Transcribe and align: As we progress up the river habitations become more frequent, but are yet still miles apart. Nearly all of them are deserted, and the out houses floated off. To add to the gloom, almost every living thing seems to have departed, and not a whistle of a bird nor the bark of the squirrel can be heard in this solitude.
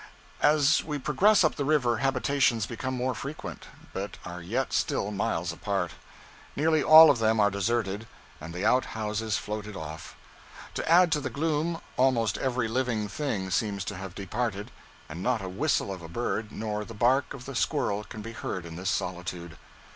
As 0.41 0.83
we 0.83 0.97
progress 0.97 1.43
up 1.43 1.57
the 1.57 1.63
river 1.63 1.97
habitations 1.97 2.65
become 2.65 2.95
more 2.95 3.13
frequent, 3.13 3.67
but 3.93 4.17
are 4.25 4.41
yet 4.41 4.73
still 4.73 5.11
miles 5.11 5.51
apart. 5.53 5.91
Nearly 6.55 6.81
all 6.81 7.11
of 7.11 7.19
them 7.19 7.39
are 7.39 7.51
deserted, 7.51 8.07
and 8.39 8.51
the 8.51 8.65
out 8.65 8.83
houses 8.97 9.37
floated 9.37 9.75
off. 9.77 10.15
To 10.73 10.89
add 10.91 11.11
to 11.11 11.19
the 11.21 11.29
gloom, 11.29 11.81
almost 11.97 12.39
every 12.39 12.67
living 12.67 13.07
thing 13.09 13.51
seems 13.51 13.85
to 13.85 13.95
have 13.95 14.15
departed, 14.15 14.71
and 15.07 15.21
not 15.21 15.43
a 15.43 15.47
whistle 15.47 15.93
of 15.93 16.01
a 16.01 16.09
bird 16.09 16.51
nor 16.51 16.83
the 16.83 16.95
bark 16.95 17.35
of 17.35 17.45
the 17.45 17.53
squirrel 17.53 18.03
can 18.03 18.23
be 18.23 18.31
heard 18.31 18.65
in 18.65 18.77
this 18.77 18.89
solitude. 18.89 19.55